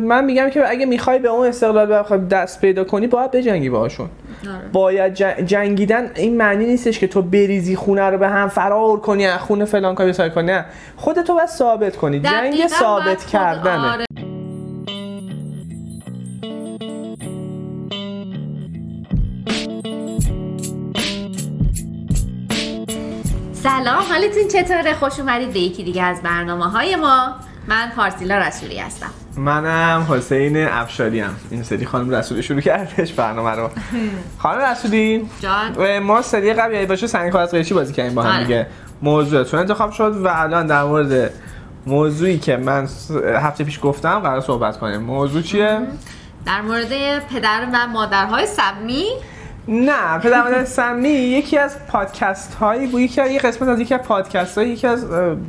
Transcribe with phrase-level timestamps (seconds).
[0.00, 4.08] من میگم که اگه می‌خوای به اون استقلال بخوای دست پیدا کنی باید بجنگی باهاشون.
[4.48, 4.68] آره.
[4.72, 5.14] باید
[5.46, 9.94] جنگیدن این معنی نیستش که تو بریزی خونه رو به هم فرار کنی خونه فلان
[9.94, 10.64] کاری بسای کنی نه.
[10.96, 12.20] خودتو باید ثابت کنی.
[12.20, 13.92] جنگ ثابت کردنه.
[13.92, 14.04] آره.
[23.52, 27.34] سلام حالتون چطوره؟ خوش اومدید به یکی دیگه از برنامه های ما.
[27.68, 29.10] من پارسیلا رسولی هستم.
[29.36, 31.36] منم حسین افشاری هم.
[31.50, 33.70] این سری خانم رسولی شروع کردش برنامه رو.
[34.42, 35.28] خانم رسولی.
[35.40, 35.98] جان.
[35.98, 38.42] ما سری قبلی باشه سنگ از قیچی بازی کردیم با هم آره.
[38.42, 38.66] دیگه.
[39.02, 41.30] موضوعتون انتخاب شد و الان در مورد
[41.86, 42.88] موضوعی که من
[43.40, 45.00] هفته پیش گفتم قرار صحبت کنیم.
[45.00, 45.80] موضوع چیه؟
[46.46, 46.88] در مورد
[47.26, 49.04] پدر و مادرهای سمی.
[49.68, 54.00] نه پدر مادر سمی یکی از پادکست هایی بود یکی یه قسمت از یکی از
[54.00, 55.06] پادکست هایی یکی از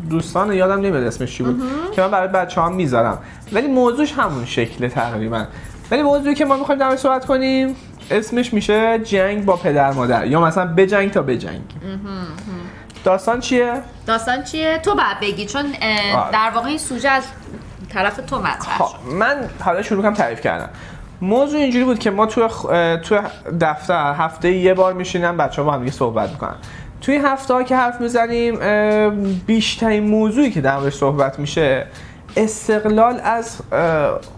[0.10, 3.18] دوستان یادم نمیاد اسمش چی بود که من برای بچه ها می‌ذارم.
[3.52, 5.46] ولی موضوعش همون شکل تقریبا.
[5.92, 7.76] ولی موضوعی که ما می‌خوایم در صحبت کنیم
[8.12, 11.62] اسمش میشه جنگ با پدر مادر یا مثلا بجنگ تا بجنگ.
[13.04, 13.74] داستان چیه؟
[14.08, 15.66] داستان چیه؟ تو بعد بگی چون
[16.32, 17.24] در واقع این سوژه از
[17.94, 20.70] طرف تو مطرح خب، من حالا شروع کنم تعریف کردم
[21.22, 22.48] موضوع اینجوری بود که ما تو
[22.98, 23.20] تو
[23.62, 26.56] دفتر هفته یه بار میشینم بچه ها با هم دیگه صحبت می‌کنن.
[27.02, 28.60] توی هفته ها که حرف می‌زنیم
[29.46, 31.86] بیشترین موضوعی که در صحبت میشه
[32.38, 33.62] استقلال از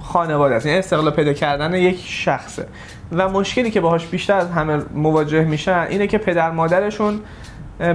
[0.02, 0.66] خانواده است.
[0.66, 2.68] یعنی استقلال پیدا کردن یک شخصه.
[3.12, 7.20] و مشکلی که باهاش بیشتر از همه مواجه میشن اینه که پدر مادرشون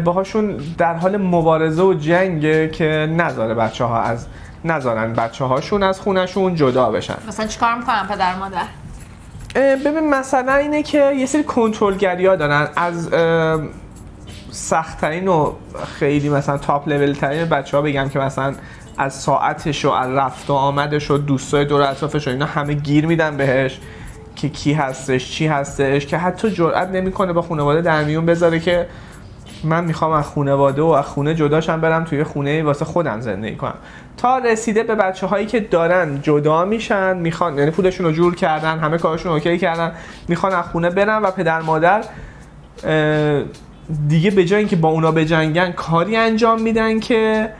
[0.04, 4.26] باهاشون در حال مبارزه و جنگه که نذاره بچه ها از
[4.64, 7.16] نذارن بچه هاشون از خونشون جدا بشن.
[7.28, 8.64] مثلا چیکار می‌کنن پدر مادر؟
[9.84, 12.68] ببین مثلا اینه که یه سری کنترلگری ها دارن.
[12.76, 13.10] از
[14.50, 15.52] سختترین و
[15.98, 18.54] خیلی مثلا تاپ لول ترین بچه ها بگم که مثلا
[18.98, 23.06] از ساعتش و از رفت و آمدش و دوستای دور اطرافش و اینا همه گیر
[23.06, 23.80] میدن بهش
[24.36, 28.86] که کی هستش چی هستش که حتی جرئت نمی‌کنه با خانواده در میون بذاره که
[29.64, 33.74] من می‌خوام از خانواده و از خونه جداشم برم توی خونه واسه خودم زندگی کنم.
[34.16, 38.78] تا رسیده به بچه هایی که دارن جدا میشن می‌خوان یعنی پولشون رو جور کردن
[38.78, 39.92] همه کارشون اوکی کردن
[40.28, 42.04] می‌خوان از خونه برن و پدر مادر
[44.08, 47.50] دیگه به جای اینکه با اونا بجنگن کاری انجام میدن که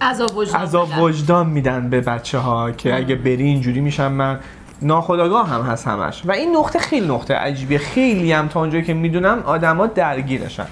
[0.00, 4.38] عذاب وجدان, عذاب وجدان میدن به بچه ها که اگه بری اینجوری میشم من
[4.82, 6.22] ناخداگاه هم هست همش.
[6.24, 7.78] و این نقطه خیلی نقطه عجیبیه.
[7.78, 10.66] خیلی هم تا اونجایی که می‌دونم آدما درگیرشن.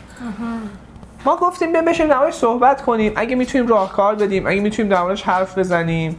[1.27, 3.13] ما گفتیم بیا بشیم در صحبت کنیم.
[3.17, 6.17] اگه می‌تونیم راهکار بدیم اگه می‌تونیم در حرف بزنیم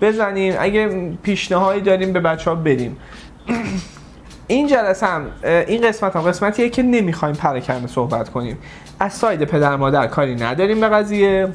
[0.00, 0.54] بزنیم.
[0.58, 2.96] اگه پیشنهادی داریم به بچه ها بدیم.
[4.46, 8.58] این جلسه هم این قسمت هم قسمتیه که نمی‌خوایم پراکنده صحبت کنیم.
[9.00, 11.48] از side پدر مادر کاری نداریم به قضیه.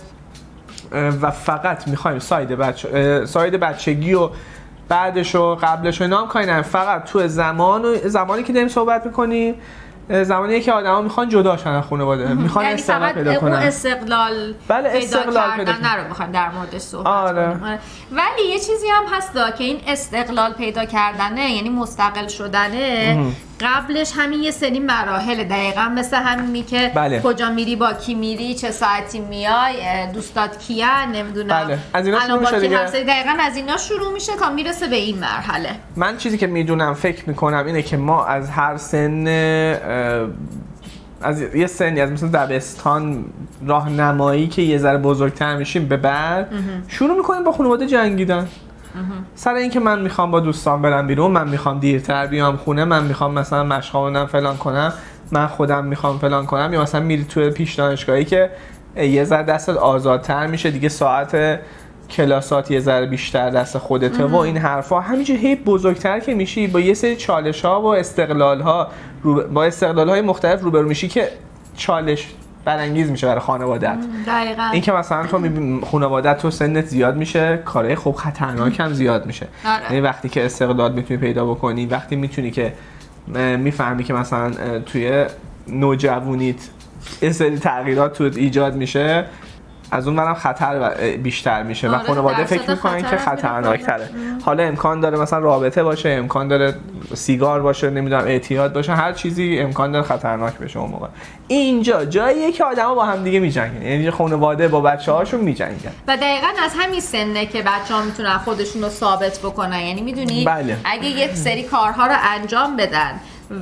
[1.22, 4.30] و فقط می‌خوایم side بچه side بچگی و
[4.90, 9.06] بعدش و قبلش و اینا هم کاری فقط تو زمان و زمانی که داریم صحبت
[9.06, 9.56] می‌کنیم
[10.10, 12.34] زمانی که آدما می‌خوان جدا شن از خانواده.
[12.34, 13.54] می‌خوان یعنی استقلال پیدا کنن.
[13.54, 16.02] اون استقلال بله استقلال پیدا کردن.
[16.02, 17.48] رو می‌خوان در موردش صحبت آره.
[17.48, 17.80] آره.
[18.12, 23.18] ولی یه چیزی هم هست که این استقلال پیدا کردنه یعنی مستقل شدنه.
[23.62, 27.22] قبلش همین یه سری مراحل دقیقا مثل همینی که بله.
[27.22, 31.66] کجا میری با کی میری چه ساعتی میای دوستات کیان نمی‌دونم.
[31.66, 31.80] بله.
[31.94, 32.78] از اینا شروع میشه دیگه.
[32.78, 35.70] دقیقا از اینا شروع میشه تا می‌رسه به این مرحله.
[35.96, 39.28] من چیزی که می‌دونم فکر می‌کنم اینه که ما از هر سن
[41.22, 43.26] از یه سنی از مثل دبستان
[43.66, 46.50] راهنمایی که یه ذره بزرگتر میشیم به بعد
[46.88, 48.48] شروع می‌کنیم با خانواده جنگیدن.
[49.36, 53.34] سر اینکه من می‌خوام با دوستان برم بیرون من می‌خوام دیرتر بیام خونه من می‌خوام
[53.34, 54.94] مثلا مشقامونم فلان کنم
[55.32, 58.50] من خودم می‌خوام فلان کنم یا مثلا میری توی پیش دانشگاهی که
[58.96, 61.60] یه ذره دستت آزادتر میشه دیگه ساعت
[62.10, 65.00] کلاسات یه ذره بیشتر دست خودته و این حرفا.
[65.00, 68.88] همینجوری هی بزرگتر که میشی با یه سری چالش ها و استقلال ها
[69.54, 71.30] با استقلال های مختلف روبرو میشی که
[71.78, 72.28] چالش
[72.68, 73.98] برانگیز میشه برای خانوادت
[74.28, 74.70] دقیقاً.
[74.74, 79.26] این که مثلا تو می‌بینی خانوادت تو سنت زیاد میشه کارهای خوب خطرناک هم زیاد
[79.26, 79.48] میشه.
[79.66, 79.84] آره.
[79.84, 82.74] یعنی وقتی که استقلال می‌تونی پیدا بکنی وقتی می‌تونی که
[83.58, 84.52] می‌فهمی که مثلا
[84.86, 85.26] توی
[85.68, 86.56] نوجوانیت
[87.22, 89.26] یه سری تغییرات تو ایجاد میشه
[89.92, 94.10] از اون منم خطر بیشتر میشه آره و خانواده فکر می‌کنن که خطرناک تره
[94.46, 96.76] حالا امکان داره مثلا رابطه باشه امکان داره
[97.14, 101.08] سیگار باشه نمی‌دونم اعتیاد باشه هر چیزی امکان داره خطرناک بشه اون موقع.
[101.48, 103.82] اینجا جاییه که آدما با هم دیگه میجنگن.
[103.82, 105.92] یعنی خانواده با بچه هاشون میجنگن.
[106.08, 109.80] و دقیقا از همین سنه که بچه ها می‌تونن خودشون رو ثابت بکنن.
[109.80, 110.78] یعنی می‌دونی؟ بله.
[110.86, 113.12] اگه یک سری کارها رو انجام بدن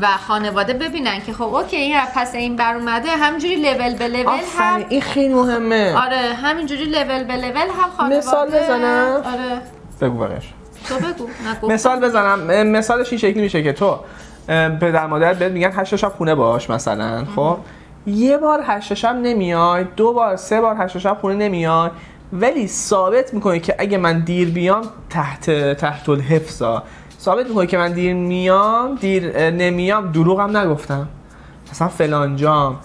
[0.02, 4.40] و خانواده ببینن که خب اوکی این پس این بر اومده همینجوری لول به لول
[4.58, 5.96] هم این خیلی مهمه.
[6.06, 9.22] آره همینجوری لول به لول هم خانواده مثال بزنم.
[9.26, 9.62] آره.
[10.02, 10.54] بگو بقیش
[10.90, 11.28] تو بگو
[11.72, 12.68] مثال بزنم.
[12.68, 14.00] مثالش این شکلی میشه که تو
[14.82, 17.58] پدر مادر بهت میگن هشت شب خونه باش مثلا خب؟
[18.08, 21.90] یه بار هشت شب نمیای دو بار سه بار هشت شب خونه نمیای
[22.34, 26.84] ولی ثابت می‌کنه که اگه من دیر بیام تحت تحت الحفظا
[27.26, 31.08] ثابت می‌کنه که من دیر میام دیر نمیام دروغم نگفتم.
[31.72, 32.80] مثلا فلان جام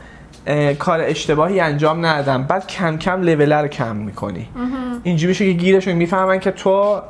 [0.79, 2.43] کار اشتباهی انجام ندادم.
[2.43, 4.49] بعد کم کم لول رو کم می‌کنی.
[5.03, 7.01] اینجوری میشه که گیرشون می‌فهمن که تو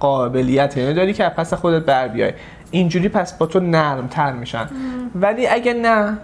[0.00, 2.32] قابلیت اینو داری که پس خودت بر بیای.
[2.70, 4.68] اینجوری پس با تو نرم تر میشن
[5.14, 6.18] ولی اگه نه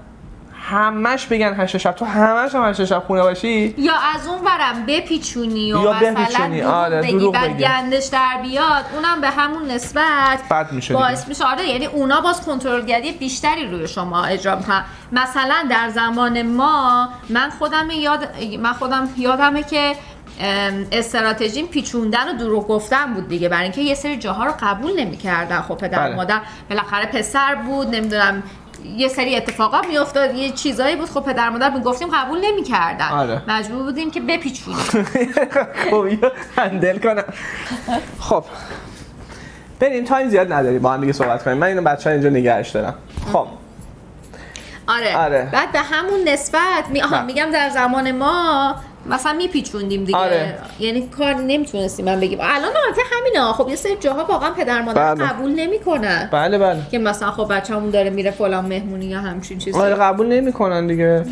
[0.71, 1.93] همش بگن هشت شب.
[1.93, 6.71] تو همش هم هشت شب خونه باشی؟ یا از اون ورم بپیچونی و یا مثلا
[6.71, 11.45] آره بگی بعد گندش در بیاد اونم به همون نسبت بد میشه باعث میشه.
[11.45, 14.85] آره یعنی اونا باز کنترلگری بیشتری روی شما اجرا می‌کنن.
[15.13, 18.29] مثلا در زمان ما من خودم یاد
[18.61, 19.95] من خودم یادمه که
[20.93, 23.49] استراتژیم پیچوندن و دروغ گفتن بود دیگه.
[23.49, 25.61] برای اینکه یه سری جاها رو قبول نمی‌کردن.
[25.61, 26.17] خب پدر بله.
[26.17, 26.41] مادر
[26.71, 28.43] بالاخره پسر بود نمی‌دونم
[28.85, 30.35] یه سری اتفاقات میافتاد.
[30.35, 31.11] یه چیزایی بود.
[31.11, 33.09] خب پدر مادر می‌گفتیم قبول نمی‌کردن.
[33.09, 33.43] آره.
[33.49, 34.81] مجبور بودیم که بپیچونیم.
[35.91, 36.07] خب
[36.57, 37.25] هندل کنم.
[38.21, 38.45] خب
[39.81, 40.05] بریم.
[40.05, 40.83] تایم زیاد نداریم.
[40.83, 41.57] با هم دیگه صحبت کنیم.
[41.59, 42.95] من اینو بچه اینجا نگهش دارم.
[43.33, 43.47] خب.
[44.89, 45.17] آره.
[45.17, 45.49] آره.
[45.53, 47.03] بعد به همون نسبت می...
[47.03, 48.75] آها میگم در زمان ما
[49.09, 50.19] مثلا میپیچوندیم دیگه.
[50.19, 50.55] آره.
[50.79, 52.39] یعنی کار نمی‌تونستیم من بگیم.
[52.41, 55.27] الان البته همینا خب یه سری جاها واقعا پدر مادر بله.
[55.27, 56.29] قبول نمی‌کنن.
[56.33, 56.81] بله بله.
[56.91, 59.79] که مثلا خب بچه‌مون داره میره فلان مهمونی یا همچین چیزی.
[59.79, 61.25] آره قبول نمی‌کنن دیگه.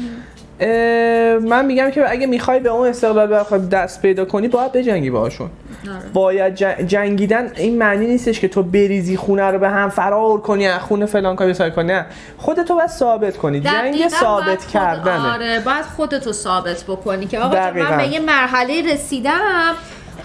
[1.41, 5.51] من میگم که اگه می‌خوای به اون استقلال دست پیدا کنی باید بجنگی باهاشون.
[5.89, 6.11] آره.
[6.13, 6.55] باید
[6.89, 11.37] جنگیدن این معنی نیستش که تو بریزی خونه رو به هم فرار کنی خونه فلان
[11.37, 12.07] کاری سای کنی نه.
[12.39, 13.61] خودتو باید ثابت کنی.
[13.61, 15.35] جنگ ثابت کردنه.
[15.35, 19.75] آره باید خودتو ثابت بکنی که آقا من به یه مرحله رسیدم.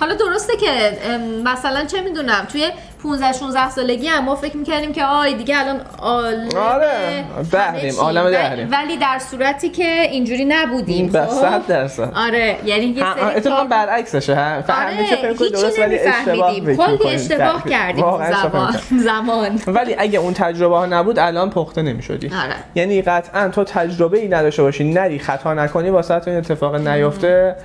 [0.02, 0.98] حالا درسته که
[1.44, 2.70] مثلا چه می‌دونم توی
[3.04, 5.82] 15 16 سالگی هم ما فکر می‌کردیم که آی دیگه الان
[6.58, 8.68] آره دهریم عالم دهریم.
[8.72, 12.12] ولی در صورتی که اینجوری نبودیم به خب؟ 100 درصد.
[12.16, 16.56] آره یعنی یه سری اتفاقا برعکسشه ها آره فکر درست ولی اشتباه
[16.98, 19.62] کلی اشتباه کردیم زمان زمان.
[19.68, 22.28] ولی اگه اون تجربه ها نبود الان پخته نمی‌شدی.
[22.28, 22.56] آره.
[22.76, 27.56] یعنی قطعا تو تجربه ای نداشته باشی نری خطا نکنی واسه این اتفاق نیفته.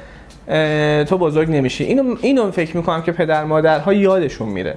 [1.08, 1.84] تو بزرگ نمیشی.
[1.84, 4.76] اینو اینو فکر می‌کنم که پدر مادرها یادشون میره.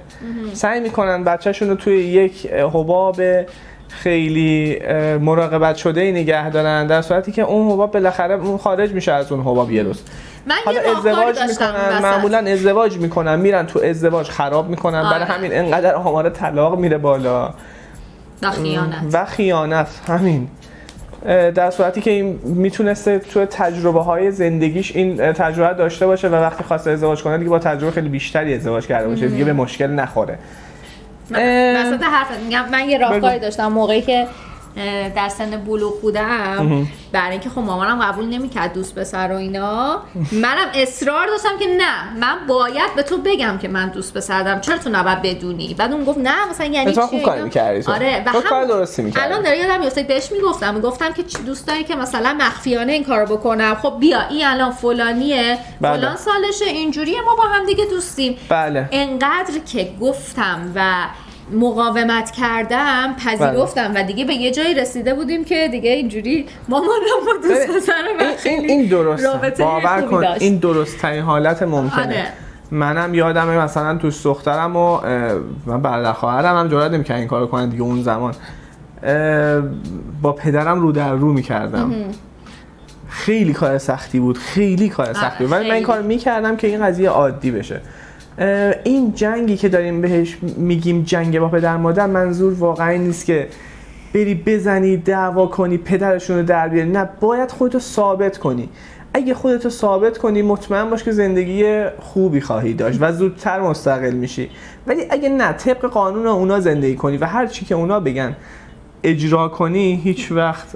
[0.52, 3.20] سعی می‌کنن بچهشون رو توی یک حباب
[3.88, 4.78] خیلی
[5.20, 9.40] مراقبت شده ای نگه دارن در صورتی که اون حباب بالاخره خارج میشه از اون
[9.40, 10.02] حباب یه روز.
[10.46, 15.10] من حالا ازدواج می‌کنن معمولا ازدواج می‌کنن میرن تو ازدواج خراب می‌کنن آره.
[15.10, 17.54] برای همین انقدر آمار طلاق میره بالا.
[18.42, 18.94] و خیانت.
[19.12, 20.48] و خیانت همین.
[21.26, 26.64] در صورتی که این می‌تونسته تو تجربه های زندگیش این تجربه داشته باشه و وقتی
[26.64, 30.38] خواسته ازدواج کنه دیگه با تجربه خیلی بیشتری ازدواج کرده باشه دیگه به مشکل نخوره.
[31.30, 34.26] مثلا حرفت میگم من یه راهکاری داشتم موقعی که
[35.16, 36.86] در سن بلوغ بودم.
[37.12, 40.02] برای اینکه خب مامانم قبول نمی‌کرد دوست پسر و اینا.
[40.32, 44.60] منم اصرار داشتم که نه من باید به تو بگم که من دوست پسر دارم
[44.60, 48.22] چرا تو نباید بدونی؟ بعد اون گفت نه مثلا یعنی چی؟ خوب کاری می‌کردی آره
[48.26, 49.26] و هم کار درستی می‌کردی.
[49.26, 50.74] الان داره یادم میفته بهش می‌گفتم.
[50.74, 55.58] می‌گفتم که دوست داری که مثلا مخفیانه این کارو بکنم خب بیا این الان فلانیه.
[55.80, 55.96] بله.
[55.96, 58.36] فلان سالشه اینجوریه ما با هم دیگه دوستیم.
[58.48, 58.88] بله.
[58.92, 61.06] انقدر که گفتم و
[61.52, 66.90] مقاومت کردم پذیرفتم و دیگه به یه جایی رسیده بودیم که دیگه اینجوری مامانم
[67.26, 67.90] با دوست
[68.46, 72.04] این, این درست باور کن این درست ترین حالت ممکنه.
[72.04, 72.26] آره.
[72.70, 75.00] منم یادمه مثلا تو دخترم و
[75.66, 78.34] من برادر خواهرم هم نمی‌کردن این کارو کنن دیگه اون زمان.
[80.22, 81.94] با پدرم رو در رو می‌کردم.
[83.08, 85.52] خیلی کار سختی بود خیلی کار آره، سختی بود.
[85.52, 87.80] ولی من این کار می‌کردم که این قضیه عادی بشه.
[88.84, 93.48] این جنگی که داریم بهش میگیم جنگ با پدر مادر منظور واقعا نیست که
[94.14, 96.90] بری بزنی دعوا کنی پدرشون رو در بیاری.
[96.90, 98.68] نه باید خودتو ثابت کنی.
[99.14, 104.50] اگه خودتو ثابت کنی مطمئن باش که زندگی خوبی خواهی داشت و زودتر مستقل میشی.
[104.86, 108.36] ولی اگه نه طبق قانون اونا زندگی کنی و هر چی که اونا بگن
[109.04, 110.66] اجرا کنی هیچ وقت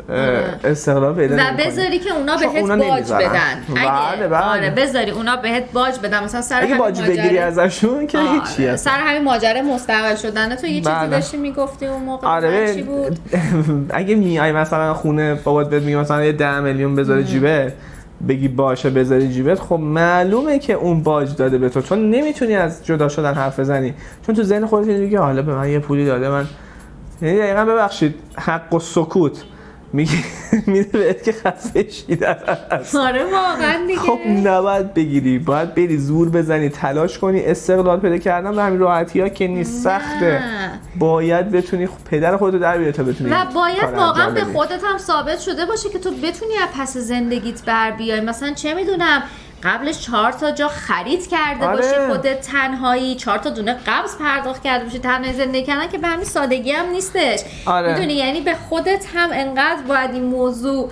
[0.65, 3.65] استقلال پیدا و بذاری که اونا بهت اونا باج بدن.
[3.75, 4.39] بله بله.
[4.39, 6.25] آره بذاری اونا بهت باج بدن.
[6.25, 8.29] مثلا سر اگه باج بگیری ازشون که آره.
[8.31, 10.55] هیچی سر همین ماجرا مستقل شدن.
[10.57, 11.11] تو یه چیزی بله.
[11.11, 13.19] داشتی می‌گفتی اون موقع؟ آره چی بود؟
[13.91, 17.73] اگه میای مثلا خونه بابات بهت میگه مثلا یه 10 میلیون بذاره جیبه
[18.29, 21.83] بگی باشه بذاری جیبت خب معلومه که اون باج داده به تو.
[21.83, 23.95] چون نمی‌تونی از جدا شدن حرف بزنی.
[24.27, 26.47] چون تو ذهن خودت میگی حالا به من یه پولی داده من
[27.25, 29.45] یعنی دقیقا ببخشید حق و سکوت.
[29.93, 30.13] میگه
[30.67, 33.99] میده بهت که خفه شید آره واقعا دیگه.
[33.99, 35.39] خب نباید بگیری.
[35.39, 37.45] باید بری زور بزنی تلاش کنی.
[37.45, 40.41] استقلال پیدا کردن به همین راحتی ها که نیست سخته.
[40.99, 45.41] باید بتونی پدر خودتو در بیاری تا بتونی و باید واقعا به خودت هم ثابت
[45.41, 48.21] شده باشه که تو بتونی از پس زندگیت بر بیای.
[48.21, 49.23] مثلا چه می‌دونم
[49.65, 51.77] قبلش چهار تا جا خرید کرده آره.
[51.77, 56.09] باشی خودت تنهایی چهار تا دونه قبض پرداخت کرده باشی تنهایی زندگی کردن که به
[56.09, 57.93] همین سادگی هم نیستش آره.
[57.93, 60.91] می‌دونی یعنی به خودت هم انقدر باید این موضوع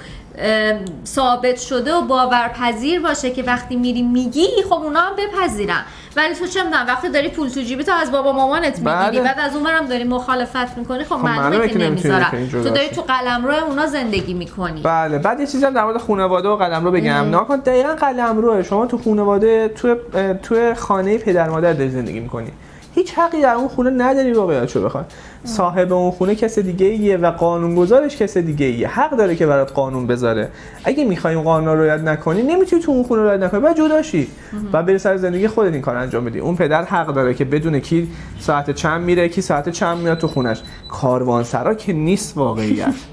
[1.07, 5.85] ثابت شده و باورپذیر باشه که وقتی میری میگی خب اونا هم بپذیرن
[6.17, 9.23] ولی تو چه می‌دونم وقتی داری پول تو جیبی تو از بابا مامانت می‌گیری بله.
[9.23, 13.45] بعد از اونورم داری مخالفت می‌کنی خب, خب معلومه که نمی‌ذارن تو داری تو قلم
[13.45, 14.83] روی اونا زندگی می‌کنی.
[14.83, 15.19] بله.
[15.19, 18.63] بعد یه چیزی هم در مورد خانواده و قلم رو بگم ناکن دقیقا قلم روه
[18.63, 19.97] شما تو خانواده تو
[20.43, 22.53] تو خانه پدر مادر داری زندگی می‌کنی.
[22.95, 25.05] هیچ حقی در اون خونه نداری واقعیتشو بخوای.
[25.45, 29.73] صاحب اون خونه کس دیگه ایه و قانونگذارش کس دیگه ایه حق داره که برات
[29.73, 30.49] قانون بذاره.
[30.85, 33.61] اگه می‌خوای اون قانون رو رعایت نکنی نمی‌تونی تو اون خونه رعایت نکنی.
[33.61, 34.29] بعد جداشی
[34.73, 36.39] و بری سر زندگی خودت این کار انجام بدی.
[36.39, 38.09] اون پدر حق داره که بدونه کی
[38.41, 40.63] ساعت چند میره کی ساعت چند میاد تو خونش.
[40.89, 42.95] کاروانسرا که نیست واقعیت.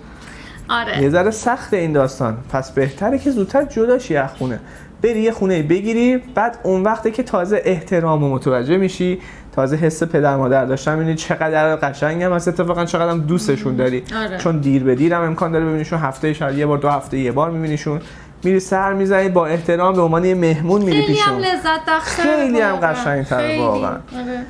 [0.69, 1.01] آره.
[1.01, 2.37] یه ذره سخت این داستان.
[2.49, 4.59] پس بهتره که زودتر جداشی از خونه.
[5.01, 9.19] بری یه خونه بگیری بعد اون وقتی که تازه احترام و متوجه میشی.
[9.59, 14.03] تازه حس پدر مادر داشتن می‌بینی چقدر قشنگ هم اتفاقا چقدر دوستشون داری.
[14.15, 14.37] آره.
[14.37, 17.31] چون دیر به دیر هم امکان داره ببینیشون هفته شاید یه بار دو هفته یه
[17.31, 18.01] بار میبینیشون.
[18.43, 22.21] میری سر می‌زنی با احترام به عنوان یه مهمون میری پیشون خیلی هم لذت بخشه
[22.21, 23.89] خیلی هم قشنگ‌تر واقعا.
[23.89, 24.45] آره.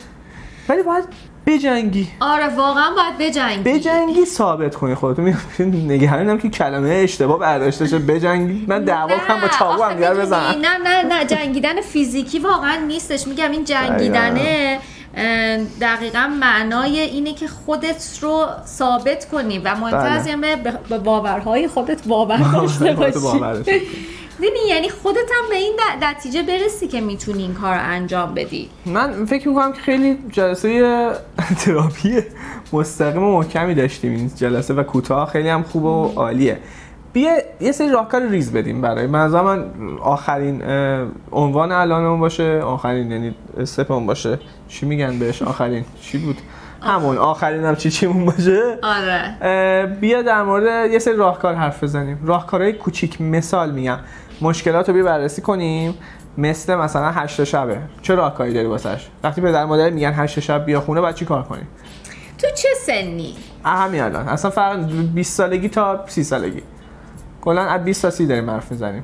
[0.69, 1.03] ولی باید
[1.45, 2.07] بجنگی.
[2.19, 3.63] آره واقعا باید بجنگی.
[3.63, 5.19] بجنگی ثابت کنی خودت
[5.59, 8.65] نگرانم که کلمه اشتباه برداشته شه بجنگی.
[8.67, 10.55] من دعوا کنم با چاقو هم دیگه بزنم.
[10.61, 11.25] نه نه نه.
[11.25, 13.27] جنگیدن فیزیکی واقعا نیستش.
[13.27, 14.79] میگم این جنگیدنه.
[15.81, 20.55] دقیقا معنای اینه که خودت رو ثابت کنی و مهمتر از بله.
[20.89, 23.81] به باورهای خودت باور داشته باشی.
[24.39, 28.69] ببین یعنی خودت هم به این نتیجه برسی که می‌تونی این کار رو انجام بدی.
[28.85, 31.11] من فکر می‌کنم که خیلی جلسه
[31.65, 32.21] تراپی
[32.73, 36.59] مستقیم و محکمی داشتیم این جلسه و کوتاه خیلی هم خوب و عالیه.
[37.13, 39.07] بیا یه سری راهکار ریز بدیم برای.
[39.07, 39.65] من من
[40.01, 40.63] آخرین
[41.31, 44.39] عنوان الانمون باشه آخرین یعنی سپمون باشه.
[44.67, 45.85] چی میگن بهش؟ آخرین.
[46.01, 46.37] چی بود؟
[46.81, 47.17] همون.
[47.17, 49.85] آخرین هم چی چیمون باشه؟ آره.
[50.01, 52.19] بیا در مورد یه سری راهکار حرف بزنیم.
[52.25, 53.97] راهکارهای کوچیک مثال میگم.
[54.41, 55.93] مشکلات رو بیا بررسی کنیم.
[56.37, 57.77] مثل مثلا هشت شبه.
[58.01, 61.43] چه راهکاری داری واسش؟ وقتی پدر مادر میگن هشت شب بیا خونه بعد چی کار
[61.43, 61.61] کنی
[62.37, 63.35] تو چه سنی؟
[63.65, 64.27] همین الان.
[64.27, 64.79] اصلا فرق
[65.13, 66.61] 20 سالگی تا 30 سالگی.
[67.41, 69.03] کلا از 20 تا 30 داریم حرف می‌زنیم.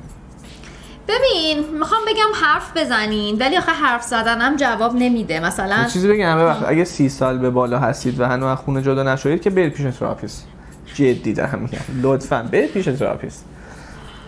[1.08, 5.40] ببین می‌خوام بگم حرف بزنین ولی آخه حرف زدنم جواب نمیده.
[5.40, 9.42] مثلا چیزی بگم وقت اگه سی سال به بالا هستید و هنوز خونه جدا نشدید
[9.42, 10.46] که برید پیش therapist.
[10.94, 11.78] جدی دارم میگم.
[12.02, 13.44] لطفا برید پیش therapist.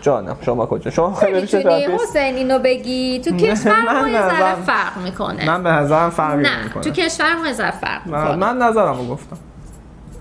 [0.01, 3.19] جانم شما کجا؟ شما خیلی می‌تونی حسین اینو بگی.
[3.19, 5.45] تو کشور ما فرق می‌کنه.
[5.47, 8.35] من به نظرم فرق می‌کنه تو کشور ما فرق می‌کنه.
[8.35, 9.37] من نظرمو گفتم.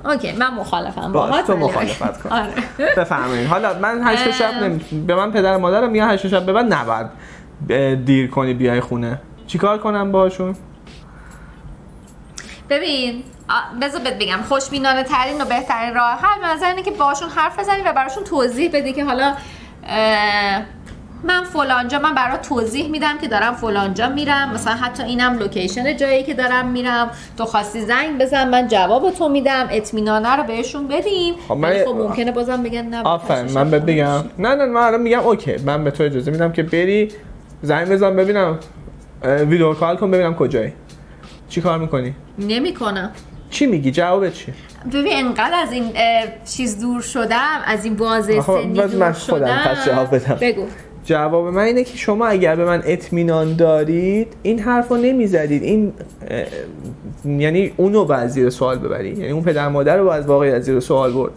[0.04, 1.12] OK من مخالفم.
[1.12, 2.30] با تو مخالفت کن.
[2.38, 2.52] آره.
[2.96, 3.48] بفرمایید.
[3.48, 4.78] حالا من هشت شب نمی...
[5.06, 7.06] به من پدر مادرم میگن هشت شب به بعد نباید
[8.04, 9.20] دیر کنی بیای خونه.
[9.46, 10.56] چیکار کنم باشون
[12.70, 13.22] ببین
[13.82, 17.58] بذار بهت بگم خوشبینانه ترین و بهترین راه حل به نظر اینه که باشون حرف
[17.58, 19.34] بزنی و براشون توضیح بدی که حالا
[21.24, 24.52] من فلانجا من برات توضیح میدم که دارم فلانجا میرم.
[24.54, 27.10] مثلا حتی اینم لوکیشن جایی که دارم میرم.
[27.38, 29.68] تو خواستی زنگ بزن من جواب تو میدم.
[29.70, 31.34] اطمینانه رو بهشون بدیم.
[31.48, 34.24] خب من خب ممکنه بازم بگن نه آفرین من بهت بگم.
[34.38, 35.56] نه نه من الان میگم اوکی.
[35.56, 37.12] من به تو اجازه میدم که بری
[37.62, 38.58] زنگ بزن ببینم
[39.24, 40.72] ویدیو کال کن ببینم کجایی.
[41.48, 43.10] چی کار می‌کنی؟ نمی‌کنم.
[43.50, 44.52] چی میگی؟ جواب چی؟
[44.92, 45.92] ببین انقدر از این
[46.44, 50.38] چیز دور شدم از این بازه سنی دور من خودم جواب بدم.
[50.40, 50.66] بگو.
[51.08, 55.62] جواب من اینه که شما اگر به من اطمینان دارید این حرف رو نمی‌زدید.
[55.62, 55.92] این
[57.24, 60.80] یعنی اونو باید زیر سوال ببری یعنی اون پدر مادر رو باید واقعی از زیر
[60.80, 61.32] سوال برد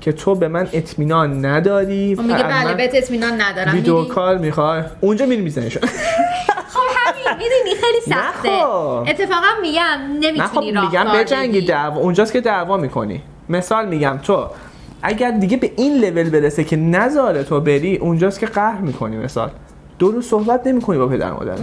[0.00, 3.74] که تو به من اطمینان نداری میگه بله بهت اطمینان ندارم.
[3.74, 5.78] ویدیو کال می‌خوای؟ اونجا میری میزنیش
[6.74, 8.48] خب می‌دونی خیلی سخته.
[8.48, 9.06] خب.
[9.08, 13.22] اتفاقا میگم نمی‌تونی خب میگم بجنگی دعوا اونجاست که دعوا می‌کنی.
[13.48, 14.46] مثال میگم تو
[15.02, 19.50] اگر دیگه به این لول برسه که نذاره تو بری اونجاست که قهر می‌کنی مثال.
[19.98, 21.60] دو روز صحبت نمی‌کنی با پدر مادرت.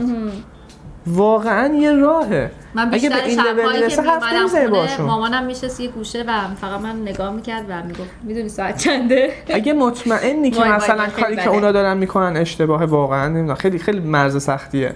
[1.08, 2.52] واقعا یه راهه.
[2.74, 7.34] من اگه به این لول برسه حرف مامانم میشه یه گوشه و فقط من نگاه
[7.34, 12.38] می‌کرد و می‌گفت می‌دونی ساعت چنده؟ اگه مطمئنی که مثلا کاری که اونا دارن می‌کنن
[12.38, 13.56] اشتباه واقعا نمی‌دونم.
[13.56, 14.96] خیلی خیلی مرز سختیه.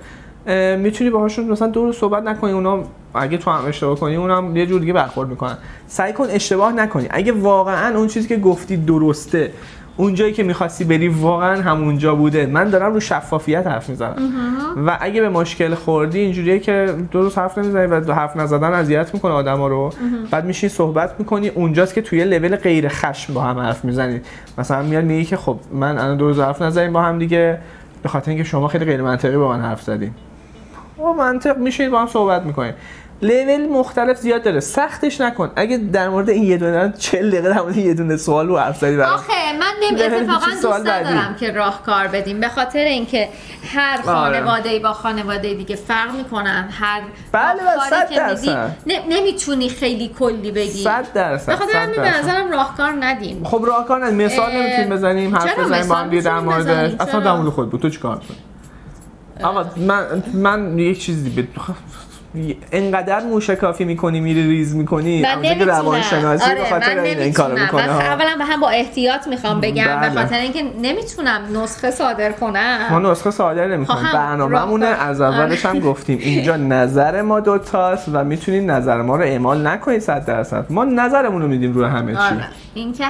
[0.78, 2.84] می‌تونی باهاشون مثلا دو روز صحبت نکنی اونا
[3.16, 5.58] اگه تو هم اشتباه کنی اونم یه جور دیگه برخورد می‌کنن.
[5.88, 7.08] سعی کن اشتباه نکنی.
[7.10, 9.52] اگه واقعا اون چیزی که گفتی درسته
[9.98, 12.46] اون جایی که می‌خواستی بری واقعا همونجا بوده.
[12.46, 14.16] من دارم رو شفافیت حرف می‌زنم.
[14.88, 19.32] و اگه به مشکل خوردی اینجوریه که درست حرف نمی‌زنی و حرف نزدن اذیت می‌کنه
[19.32, 19.90] آدما رو.
[20.32, 24.26] بعد میشین صحبت می‌کنی اونجاست که توی لول غیر خشم با هم حرف می‌زنید
[24.58, 27.60] مثلا میاد میگه که خب من الان دو روز حرف نزدیم با هم دیگه
[28.04, 30.12] به خاطر اینکه شما خیلی غیر منطقی با من حرف زدین.
[31.00, 32.74] و منطق میشید با هم صحبت می‌کنید.
[33.22, 34.60] لول مختلف زیاد داره.
[34.60, 35.52] سختش نکن.
[35.56, 38.80] اگه در مورد این یه دونه 40 دقیقه در مورد یه دونه سوال رو حرف
[38.80, 42.40] زدی آخه من نمی اتفاقا دوست ندارم که راهکار بدیم.
[42.40, 43.30] به خاطر اینکه
[43.74, 44.42] هر آره.
[44.42, 47.02] خانواده ای با خانواده دیگه فرق می‌کنن هر
[47.32, 48.76] بله بله درصد.
[49.10, 50.84] نمی‌تونی خیلی کلی بگی.
[50.84, 53.44] 100 درصد به خاطر همین به نظرم راهکار ندیم.
[53.44, 54.26] خب راهکار ندیم.
[54.26, 56.68] مثال نمی‌تونیم بزنیم حرف بزنیم با هم در مورد
[57.02, 57.82] اصلا در مورد خود بود.
[57.82, 58.38] تو چیکار کنی
[59.44, 61.48] آقا من من یک چیزی
[62.72, 67.60] انقدر موشه کافی می‌کنی میری ریز می‌کنی؟ من روانشناسی آره، به خاطر این, این کارو
[67.60, 67.84] می‌کنه.
[67.84, 70.10] اولا به هم با احتیاط می‌خوام بگم بله.
[70.10, 72.88] به خاطر اینکه نمی‌تونم نسخه صادر کنم.
[72.92, 74.04] ما نسخه صادر نمی‌کنیم.
[74.04, 74.86] خب، برنامه‌مونه.
[74.86, 76.20] از اولش هم گفتیم.
[76.20, 80.66] اینجا نظر ما دوتاست و می‌تونید نظر ما رو اعمال نکنید 100 درصد.
[80.70, 82.18] ما نظرمون رو میدیم روی همه چی.
[82.20, 82.46] آره.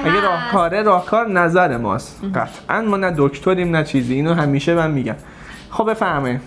[0.04, 2.20] اگه راهکاره راهکار نظر ماست.
[2.34, 4.14] قطعا ما نه دکتریم نه چیزی.
[4.14, 5.16] اینو همیشه من میگم.
[5.70, 6.40] خب بفهمه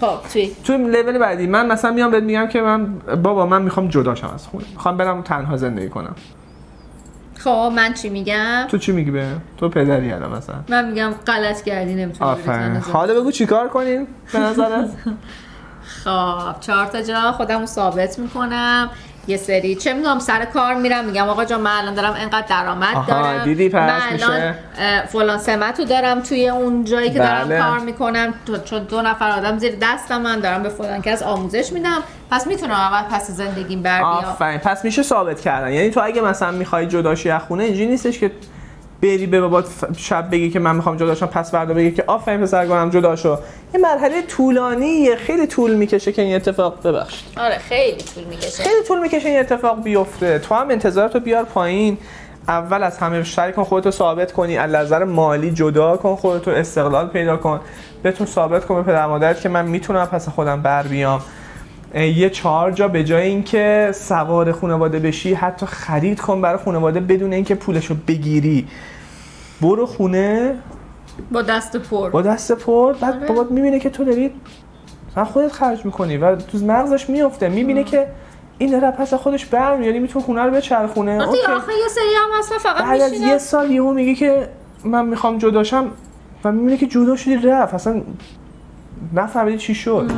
[0.00, 3.88] خب توی تو لول بعدی من مثلا میام بهت میگم که من بابا من می‌خوام
[3.88, 4.64] جداشم از خونه.
[4.72, 6.14] می‌خوام برم تنها زندگی کنم.
[7.38, 9.26] خب من چی میگم؟ تو چی میگی به؟
[9.56, 10.56] تو پدری الان مثلا.
[10.68, 12.76] من میگم غلط کردی نمی‌تونی آفرین.
[12.76, 14.90] حالا بگو چیکار کنیم؟ به نظرت؟
[16.04, 18.90] خب چهار تا جا خودمو ثابت می‌کنم.
[19.26, 19.74] یه سری.
[19.74, 21.04] چه می‌دونم سر کار میرم.
[21.04, 23.44] میگم آقا جان من الان دارم انقدر درآمد دارم.
[23.44, 24.54] دیدی پس من الان
[25.06, 27.60] فلان سمتو دارم توی اون جایی که دارم بله.
[27.60, 28.34] کار می‌کنم.
[28.64, 32.02] چون دو نفر آدم زیر دستم من دارم به فلان کس آموزش میدم.
[32.30, 34.58] پس می‌تونم اول پس زندگیم بر بیام.
[34.58, 35.72] پس میشه ثابت کردن.
[35.72, 38.30] یعنی تو اگه مثلا می‌خوای جداشی از خونه اینجوری نیستش که
[39.06, 42.40] بری به بابات شب بگی که من می‌خوام جدا شم پس فردا بگی که آفرین
[42.40, 43.38] پسر گفتم جدا شو.
[43.74, 47.28] یه مرحله طولانیه خیلی طول می‌کشه که این اتفاق ببخشید.
[47.36, 48.62] آره خیلی طول می‌کشه.
[48.62, 50.38] خیلی طول می‌کشه این اتفاق بیفته.
[50.38, 51.98] تو هم انتظاراتو بیار پایین.
[52.48, 54.58] اول از همه سعی کن خودتو ثابت کنی.
[54.58, 57.60] از نظر مالی جدا کن خودتو استقلال پیدا کن.
[58.02, 61.20] بهتون ثابت کن به پدر مادرت که من می‌تونم پس خودم بر بیام.
[61.94, 67.32] یه چهار جا به جای اینکه سوار خانواده بشی حتی خرید کن برای خانواده بدون
[67.32, 68.68] اینکه پولشو بگیری.
[69.60, 70.54] برو خونه.
[71.32, 72.10] با دست پر.
[72.10, 73.26] با دست پر؟ بعد آره.
[73.26, 74.30] بابات می‌بینه که تو داری
[75.32, 78.06] خودت خرج می‌کنی و تو مغزش میفته می‌بینه که
[78.58, 81.22] این داره پس خودش برمیاد می‌تونه خونه رو بچرخونه.
[81.22, 81.38] آخه
[81.72, 84.48] یه سری هم اصلا فقط بعد از یه سال یهو میگه که
[84.84, 85.90] من می‌خوام جداشم
[86.44, 87.74] و می‌بینه که جدا شدی رفت.
[87.74, 88.02] اصلا
[89.14, 90.10] نفهمیدی چی شد.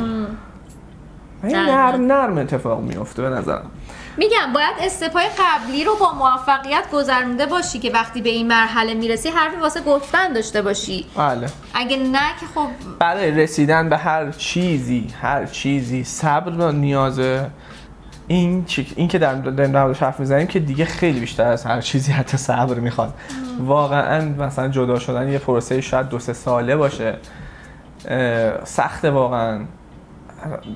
[1.43, 3.65] این نرم نرم اتفاق میفته به نظرم.
[4.17, 9.29] میگم باید استپای قبلی رو با موفقیت گذرونده باشی که وقتی به این مرحله می‌رسی
[9.29, 11.05] حرفی واسه گفتن داشته باشی.
[11.15, 11.47] بله.
[11.73, 12.67] اگه نه که خب
[12.99, 17.49] برای رسیدن به هر چیزی هر چیزی صبر نیازه
[18.27, 22.37] این این که در در حرف می‌زنیم که دیگه خیلی بیشتر از هر چیزی حتی
[22.37, 23.13] صبر می‌خواد.
[23.59, 27.15] واقعا مثلا جدا شدن یه پروسه شاید دو سه ساله باشه.
[28.63, 29.65] سخت واقعا.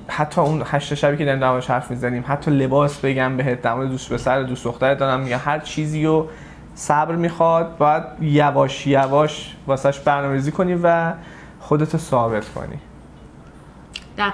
[0.08, 3.90] حتی اون هشت شبی که داریم در حرف می‌زنیم حتی لباس بگم بهت در مورد
[3.90, 6.28] دوست پسر دوست دختر دارم میگم هر چیزی رو
[6.76, 11.14] صبر می‌خواد باید یواش یواش واسش برنامه‌ریزی کنی و
[11.60, 12.80] خودتو ثابت کنی.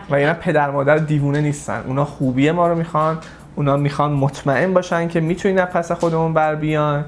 [0.09, 1.83] و اینا پدر مادر دیوونه نیستن.
[1.87, 3.17] اونا خوبی ما رو می‌خوان
[3.55, 7.05] اونا می‌خوان مطمئن باشن که می‌تونی پس خودمون بر بیان.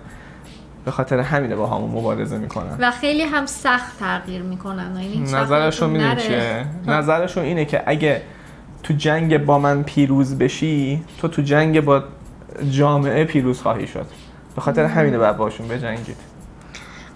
[0.86, 2.78] به خاطر همینه با همون مبارزه می‌کنن.
[2.80, 5.02] و خیلی هم سخت تغییر می‌کنن.
[5.02, 8.22] یعنی نظرشون می‌دونی چیه؟ نظرشون اینه که اگه
[8.84, 12.04] تو جنگ با من پیروز بشی تو تو جنگ با
[12.72, 14.06] جامعه پیروز خواهی شد.
[14.56, 16.18] به خاطر همینه باید باشون بجنگید.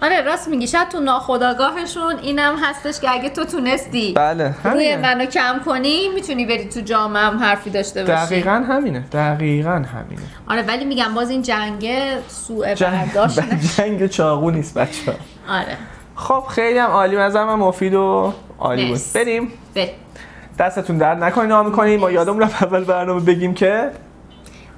[0.02, 0.66] آره راست میگی.
[0.66, 6.46] شاید تو ناخداگاهشون اینم هستش که اگه تو تونستی بله روی منو کم کنی می‌تونی
[6.46, 8.26] بری تو جامعه هم حرفی داشته باشی.
[8.26, 9.00] دقیقا همینه.
[9.12, 10.22] دقیقا همینه.
[10.48, 11.88] آره ولی میگم باز این جنگ
[12.28, 13.40] سوء برداشت
[13.76, 15.12] جنگ چاقو نیست بچه
[15.48, 15.76] آره.
[16.16, 17.16] خب خیلی هم عالی.
[17.16, 19.00] از من مفید و عالی بود.
[19.14, 19.52] بریم.
[19.74, 19.90] بریم.
[20.58, 23.90] دستتون درد نکنین نام کنین ما یادمون رفت اول برنامه بگیم که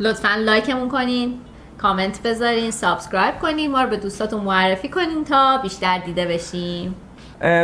[0.00, 1.40] لطفا لایکمون کنین.
[1.78, 6.94] کامنت بذارین subscribe کنین ما رو به دوستاتون معرفی کنین تا بیشتر دیده بشیم.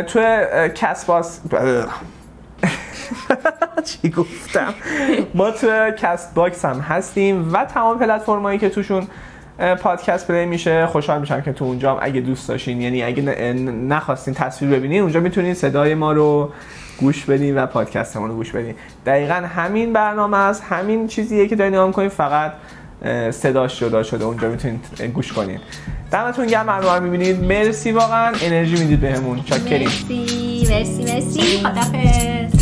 [0.07, 0.19] تو
[0.75, 1.39] Castbox
[3.85, 4.73] چی گفتم؟
[5.33, 9.07] ما تو Castbox هم هستیم و تمام پلتفرمایی که توشون
[9.81, 14.33] پادکست play میشه خوشحال میشم که تو اونجا هم اگه دوست داشتین یعنی اگه نخواستین
[14.33, 16.51] تصویر ببینین اونجا می‌تونین صدای ما رو
[16.99, 18.75] گوش بدین و پادکستمون رو گوش بدین.
[19.05, 22.53] دقیقا همین برنامه است همین چیزیه که دارین نگاه فقط
[23.31, 25.59] صداش جدا شده اونجا می‌تونید گوش کنین
[26.11, 27.43] دمتون گرم برنامه رو می‌بینید.
[27.43, 29.43] مرسی واقعا انرژی می‌دید بهمون.
[29.43, 29.87] چاکریم.
[29.87, 31.41] مرسی مرسی مرسی.
[31.63, 32.55] خدافظ